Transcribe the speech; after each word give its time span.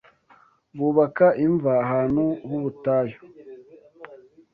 bubaka 0.77 1.25
Imva 1.45 1.71
ahantu 1.83 2.23
h'ubutayu 2.47 3.17